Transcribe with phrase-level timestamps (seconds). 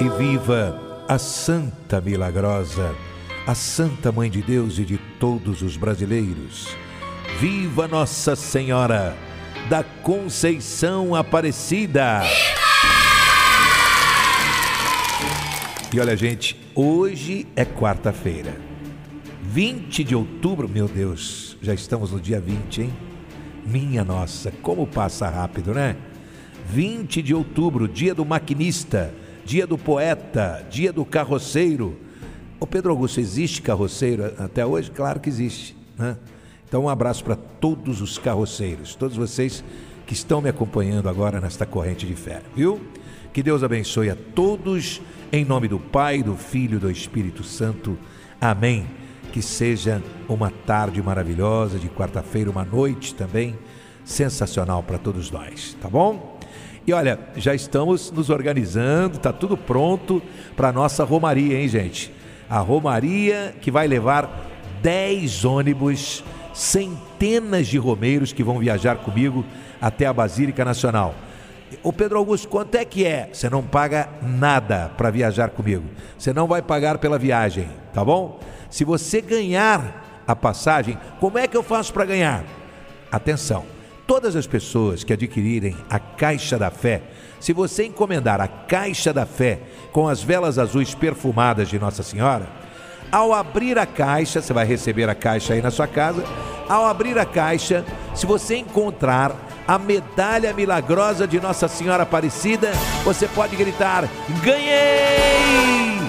[0.00, 2.96] E viva a Santa Milagrosa,
[3.46, 6.74] a Santa Mãe de Deus e de todos os brasileiros.
[7.38, 9.14] Viva Nossa Senhora
[9.68, 12.22] da Conceição Aparecida!
[15.92, 18.56] E olha, gente, hoje é quarta-feira,
[19.42, 22.92] 20 de outubro, meu Deus, já estamos no dia 20, hein?
[23.66, 25.94] Minha nossa, como passa rápido, né?
[26.68, 29.12] 20 de outubro, dia do maquinista
[29.44, 31.96] dia do poeta, dia do carroceiro.
[32.58, 34.90] Ô Pedro Augusto, existe carroceiro até hoje?
[34.90, 35.76] Claro que existe.
[35.98, 36.16] Né?
[36.68, 39.64] Então, um abraço para todos os carroceiros, todos vocês
[40.06, 42.80] que estão me acompanhando agora nesta corrente de fé, viu?
[43.32, 45.00] Que Deus abençoe a todos,
[45.32, 47.96] em nome do Pai, do Filho e do Espírito Santo.
[48.40, 48.86] Amém.
[49.32, 53.56] Que seja uma tarde maravilhosa de quarta-feira, uma noite também
[54.04, 56.39] sensacional para todos nós, tá bom?
[56.86, 60.22] E olha, já estamos nos organizando, está tudo pronto
[60.56, 62.12] para a nossa Romaria, hein, gente?
[62.48, 64.48] A Romaria que vai levar
[64.82, 66.24] 10 ônibus,
[66.54, 69.44] centenas de romeiros que vão viajar comigo
[69.80, 71.14] até a Basílica Nacional.
[71.82, 73.28] O Pedro Augusto, quanto é que é?
[73.32, 75.84] Você não paga nada para viajar comigo.
[76.18, 78.40] Você não vai pagar pela viagem, tá bom?
[78.68, 82.42] Se você ganhar a passagem, como é que eu faço para ganhar?
[83.12, 83.79] Atenção
[84.10, 87.00] todas as pessoas que adquirirem a Caixa da Fé,
[87.38, 89.60] se você encomendar a Caixa da Fé
[89.92, 92.48] com as velas azuis perfumadas de Nossa Senhora,
[93.12, 96.24] ao abrir a caixa, você vai receber a caixa aí na sua casa.
[96.68, 99.32] Ao abrir a caixa, se você encontrar
[99.66, 102.72] a medalha milagrosa de Nossa Senhora Aparecida,
[103.04, 104.08] você pode gritar:
[104.42, 106.00] Ganhei!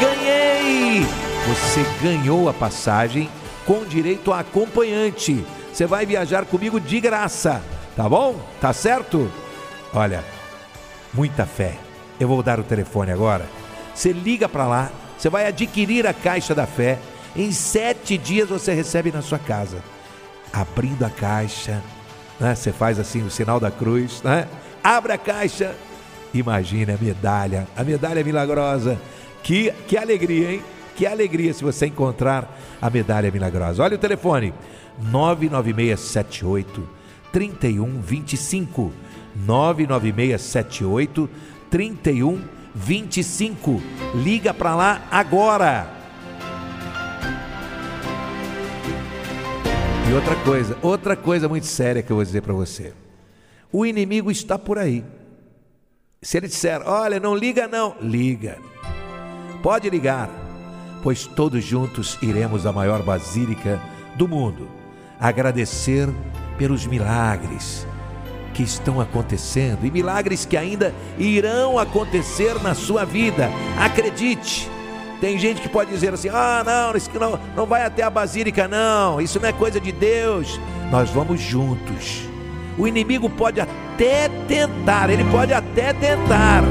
[0.00, 1.06] Ganhei!
[1.48, 3.28] Você ganhou a passagem
[3.66, 7.62] com direito a acompanhante você vai viajar comigo de graça,
[7.96, 8.38] tá bom?
[8.60, 9.30] Tá certo?
[9.94, 10.22] Olha,
[11.14, 11.78] muita fé.
[12.20, 13.46] Eu vou dar o telefone agora.
[13.94, 16.98] Você liga para lá, você vai adquirir a caixa da fé.
[17.34, 19.78] Em sete dias você recebe na sua casa.
[20.52, 21.82] Abrindo a caixa,
[22.38, 22.54] né?
[22.54, 24.46] Você faz assim o sinal da cruz, né?
[24.84, 25.74] Abre a caixa.
[26.34, 29.00] Imagine a medalha, a medalha milagrosa.
[29.42, 30.62] Que, que alegria, hein?
[30.96, 33.82] Que alegria se você encontrar a medalha milagrosa.
[33.82, 34.52] Olha o telefone:
[34.98, 38.92] 99678 3125.
[39.34, 41.28] 99678
[41.70, 43.82] 3125.
[44.14, 45.90] Liga para lá agora.
[50.08, 52.92] E outra coisa, outra coisa muito séria que eu vou dizer para você.
[53.72, 55.02] O inimigo está por aí.
[56.20, 58.58] Se ele disser, olha, não liga não, liga.
[59.62, 60.28] Pode ligar,
[61.02, 63.80] pois todos juntos iremos à maior basílica
[64.16, 64.81] do mundo
[65.22, 66.08] agradecer
[66.58, 67.86] pelos milagres
[68.52, 73.48] que estão acontecendo e milagres que ainda irão acontecer na sua vida.
[73.78, 74.68] Acredite.
[75.20, 78.66] Tem gente que pode dizer assim: ah, não, isso não, não vai até a basílica,
[78.66, 80.60] não, isso não é coisa de Deus.
[80.90, 82.28] Nós vamos juntos.
[82.76, 86.64] O inimigo pode até tentar, ele pode até tentar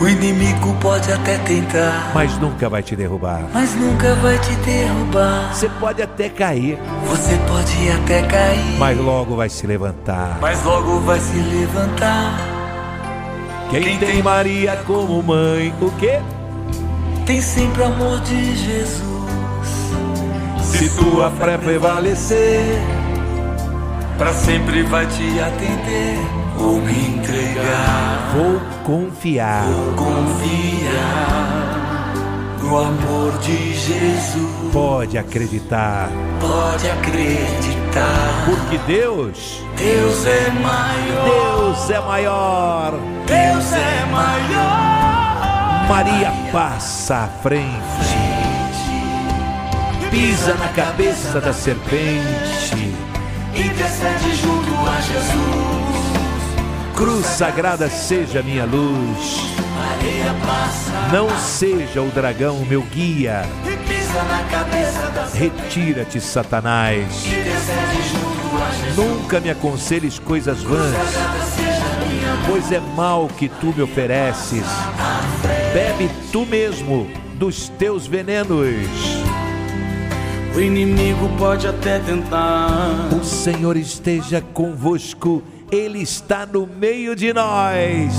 [0.00, 3.42] o inimigo pode até tentar, mas nunca vai te derrubar.
[3.52, 5.54] Mas nunca vai te derrubar.
[5.54, 6.78] Você pode até cair.
[7.06, 10.38] Você pode até cair, mas logo vai se levantar.
[10.40, 12.38] Mas logo vai se levantar.
[13.70, 16.20] Quem, Quem tem Maria como mãe, o quê?
[17.24, 19.02] Tem sempre o amor de Jesus.
[20.62, 22.80] Se, Se tua fé prevalecer,
[24.16, 26.45] para sempre vai te atender.
[26.56, 28.32] Vou me entregar.
[28.34, 29.64] Vou confiar.
[29.64, 31.66] Vou confiar
[32.62, 34.72] no amor de Jesus.
[34.72, 36.10] Pode acreditar.
[36.40, 38.44] Pode acreditar.
[38.46, 39.62] Porque Deus.
[39.76, 41.24] Deus é maior.
[41.24, 42.92] Deus é maior.
[43.26, 44.96] Deus é maior.
[45.88, 47.70] Maria passa à frente,
[50.10, 52.92] pisa na cabeça da serpente,
[53.54, 55.75] intercede junto a Jesus.
[56.96, 59.36] Cruz sagrada seja minha luz,
[61.12, 63.42] não seja o dragão meu guia,
[65.34, 67.06] retira-te, Satanás.
[68.96, 70.96] Nunca me aconselhes coisas vãs,
[72.46, 74.64] pois é mal que tu me ofereces.
[75.74, 78.88] Bebe tu mesmo dos teus venenos.
[80.54, 83.10] O inimigo pode até tentar.
[83.12, 88.14] O Senhor esteja convosco, Ele está no meio de nós.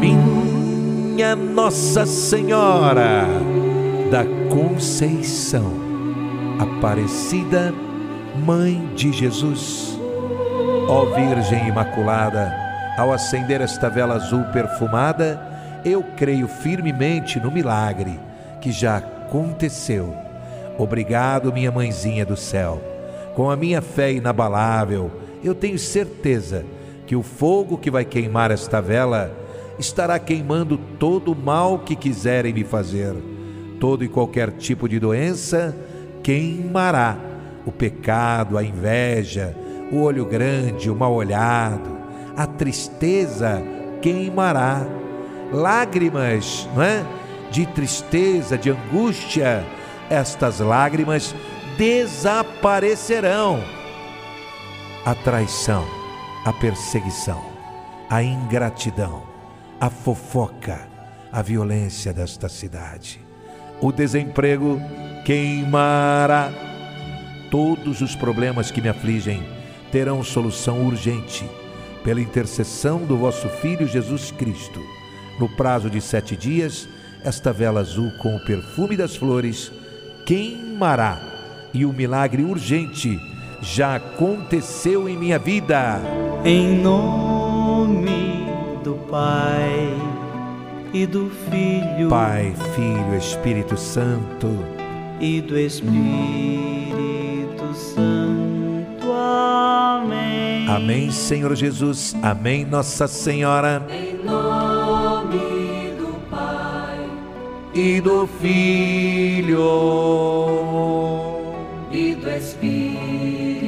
[0.00, 3.26] Minha Nossa Senhora
[4.10, 5.72] da Conceição,
[6.58, 7.72] Aparecida,
[8.44, 9.96] Mãe de Jesus.
[10.88, 12.52] Ó Virgem Imaculada,
[12.98, 15.53] ao acender esta vela azul perfumada,
[15.84, 18.18] eu creio firmemente no milagre
[18.60, 20.14] que já aconteceu.
[20.78, 22.82] Obrigado, minha mãezinha do céu.
[23.34, 25.10] Com a minha fé inabalável,
[25.42, 26.64] eu tenho certeza
[27.06, 29.30] que o fogo que vai queimar esta vela
[29.78, 33.14] estará queimando todo o mal que quiserem me fazer.
[33.78, 35.76] Todo e qualquer tipo de doença
[36.22, 37.16] queimará.
[37.66, 39.54] O pecado, a inveja,
[39.90, 41.96] o olho grande, o mal olhado,
[42.36, 43.62] a tristeza
[44.00, 44.86] queimará.
[45.52, 47.04] Lágrimas, não é?
[47.50, 49.64] De tristeza, de angústia,
[50.10, 51.34] estas lágrimas
[51.76, 53.62] desaparecerão.
[55.04, 55.84] A traição,
[56.44, 57.44] a perseguição,
[58.08, 59.22] a ingratidão,
[59.80, 60.88] a fofoca,
[61.30, 63.20] a violência desta cidade.
[63.80, 64.80] O desemprego
[65.24, 66.50] queimará.
[67.50, 69.46] Todos os problemas que me afligem
[69.92, 71.48] terão solução urgente
[72.02, 74.93] pela intercessão do vosso Filho Jesus Cristo.
[75.38, 76.88] No prazo de sete dias,
[77.24, 79.72] esta vela azul com o perfume das flores
[80.24, 81.20] queimará
[81.72, 83.18] e o milagre urgente
[83.60, 86.00] já aconteceu em minha vida.
[86.44, 88.46] Em nome
[88.84, 89.96] do Pai
[90.92, 94.48] e do Filho Pai, Filho, Espírito Santo.
[95.20, 95.94] e do Espírito
[97.74, 99.12] Santo.
[99.12, 100.68] Amém.
[100.68, 102.14] Amém, Senhor Jesus.
[102.22, 103.84] Amém, Nossa Senhora.
[103.90, 104.53] Em nome
[107.74, 109.58] E do Filho.
[111.90, 113.62] e do Espírito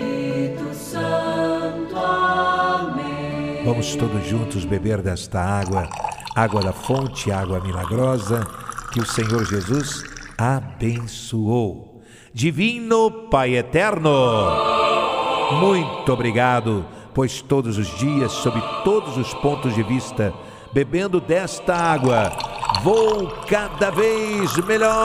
[0.75, 1.97] Santo.
[1.97, 3.65] Amém.
[3.65, 5.89] Vamos todos juntos beber desta água,
[6.35, 8.47] água da fonte, água milagrosa,
[8.93, 10.05] que o Senhor Jesus
[10.39, 12.03] abençoou.
[12.33, 14.11] Divino Pai Eterno,
[15.61, 16.85] muito obrigado,
[17.15, 20.35] pois todos os dias, sob todos os pontos de vista,
[20.73, 22.37] bebendo desta água,
[22.83, 24.97] vou cada vez melhor.